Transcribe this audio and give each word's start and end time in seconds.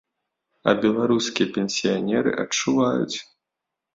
А 0.71 0.73
беларускія 0.85 1.47
пенсіянеры 1.59 2.31
адчуваюць! 2.45 3.17